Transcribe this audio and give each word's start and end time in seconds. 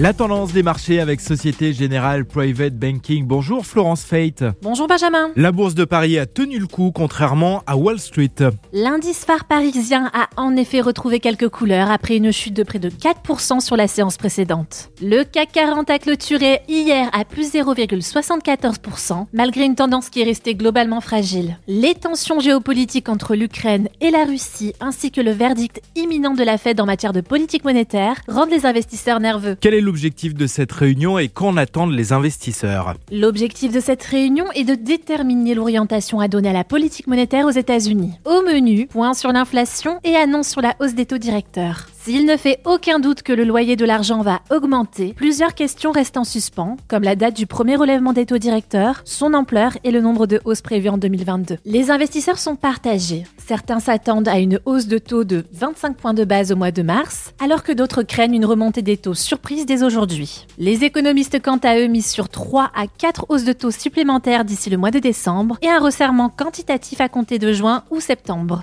La 0.00 0.12
tendance 0.12 0.52
des 0.52 0.62
marchés 0.62 1.00
avec 1.00 1.20
Société 1.20 1.72
Générale 1.72 2.24
Private 2.24 2.74
Banking. 2.74 3.26
Bonjour 3.26 3.66
Florence 3.66 4.04
Fate. 4.04 4.44
Bonjour 4.62 4.86
Benjamin. 4.86 5.30
La 5.34 5.50
bourse 5.50 5.74
de 5.74 5.84
Paris 5.84 6.20
a 6.20 6.26
tenu 6.26 6.60
le 6.60 6.68
coup 6.68 6.92
contrairement 6.94 7.64
à 7.66 7.76
Wall 7.76 7.98
Street. 7.98 8.30
L'indice 8.72 9.24
phare 9.24 9.46
parisien 9.46 10.08
a 10.14 10.28
en 10.36 10.54
effet 10.54 10.82
retrouvé 10.82 11.18
quelques 11.18 11.48
couleurs 11.48 11.90
après 11.90 12.16
une 12.16 12.30
chute 12.30 12.54
de 12.54 12.62
près 12.62 12.78
de 12.78 12.90
4% 12.90 13.58
sur 13.58 13.74
la 13.74 13.88
séance 13.88 14.18
précédente. 14.18 14.90
Le 15.02 15.24
CAC 15.24 15.50
40 15.50 15.90
a 15.90 15.98
clôturé 15.98 16.60
hier 16.68 17.10
à 17.12 17.24
plus 17.24 17.52
0,74% 17.52 19.26
malgré 19.32 19.64
une 19.64 19.74
tendance 19.74 20.10
qui 20.10 20.20
est 20.20 20.24
restée 20.24 20.54
globalement 20.54 21.00
fragile. 21.00 21.58
Les 21.66 21.96
tensions 21.96 22.38
géopolitiques 22.38 23.08
entre 23.08 23.34
l'Ukraine 23.34 23.88
et 24.00 24.12
la 24.12 24.24
Russie 24.26 24.74
ainsi 24.78 25.10
que 25.10 25.20
le 25.20 25.32
verdict 25.32 25.82
imminent 25.96 26.34
de 26.34 26.44
la 26.44 26.56
Fed 26.56 26.80
en 26.80 26.86
matière 26.86 27.12
de 27.12 27.20
politique 27.20 27.64
monétaire 27.64 28.14
rendent 28.28 28.50
les 28.50 28.64
investisseurs 28.64 29.18
nerveux. 29.18 29.56
Quel 29.60 29.74
est 29.74 29.87
l'objectif 29.88 30.34
de 30.34 30.46
cette 30.46 30.70
réunion 30.70 31.18
et 31.18 31.28
qu'en 31.28 31.56
attendent 31.56 31.94
les 31.94 32.12
investisseurs 32.12 32.94
L'objectif 33.10 33.72
de 33.72 33.80
cette 33.80 34.02
réunion 34.02 34.44
est 34.54 34.64
de 34.64 34.74
déterminer 34.74 35.54
l'orientation 35.54 36.20
à 36.20 36.28
donner 36.28 36.50
à 36.50 36.52
la 36.52 36.62
politique 36.62 37.06
monétaire 37.06 37.46
aux 37.46 37.50
États-Unis. 37.50 38.12
Au 38.26 38.42
menu, 38.42 38.86
point 38.86 39.14
sur 39.14 39.32
l'inflation 39.32 39.98
et 40.04 40.14
annonce 40.14 40.48
sur 40.48 40.60
la 40.60 40.74
hausse 40.78 40.92
des 40.92 41.06
taux 41.06 41.16
directeurs. 41.16 41.86
S'il 42.08 42.24
ne 42.24 42.38
fait 42.38 42.60
aucun 42.64 43.00
doute 43.00 43.20
que 43.20 43.34
le 43.34 43.44
loyer 43.44 43.76
de 43.76 43.84
l'argent 43.84 44.22
va 44.22 44.40
augmenter, 44.50 45.12
plusieurs 45.12 45.52
questions 45.54 45.92
restent 45.92 46.16
en 46.16 46.24
suspens, 46.24 46.78
comme 46.88 47.02
la 47.02 47.16
date 47.16 47.36
du 47.36 47.46
premier 47.46 47.76
relèvement 47.76 48.14
des 48.14 48.24
taux 48.24 48.38
directeurs, 48.38 49.02
son 49.04 49.34
ampleur 49.34 49.76
et 49.84 49.90
le 49.90 50.00
nombre 50.00 50.26
de 50.26 50.40
hausses 50.46 50.62
prévues 50.62 50.88
en 50.88 50.96
2022. 50.96 51.58
Les 51.66 51.90
investisseurs 51.90 52.38
sont 52.38 52.56
partagés. 52.56 53.24
Certains 53.36 53.78
s'attendent 53.78 54.26
à 54.26 54.38
une 54.38 54.58
hausse 54.64 54.86
de 54.86 54.96
taux 54.96 55.24
de 55.24 55.44
25 55.52 55.98
points 55.98 56.14
de 56.14 56.24
base 56.24 56.50
au 56.50 56.56
mois 56.56 56.70
de 56.70 56.80
mars, 56.80 57.34
alors 57.44 57.62
que 57.62 57.72
d'autres 57.72 58.02
craignent 58.02 58.36
une 58.36 58.46
remontée 58.46 58.80
des 58.80 58.96
taux 58.96 59.12
surprise 59.12 59.66
dès 59.66 59.82
aujourd'hui. 59.82 60.46
Les 60.56 60.84
économistes, 60.84 61.42
quant 61.42 61.58
à 61.62 61.78
eux, 61.78 61.88
misent 61.88 62.10
sur 62.10 62.30
3 62.30 62.70
à 62.74 62.86
4 62.86 63.26
hausses 63.28 63.44
de 63.44 63.52
taux 63.52 63.70
supplémentaires 63.70 64.46
d'ici 64.46 64.70
le 64.70 64.78
mois 64.78 64.90
de 64.90 64.98
décembre 64.98 65.58
et 65.60 65.68
un 65.68 65.78
resserrement 65.78 66.30
quantitatif 66.30 67.02
à 67.02 67.10
compter 67.10 67.38
de 67.38 67.52
juin 67.52 67.84
ou 67.90 68.00
septembre. 68.00 68.62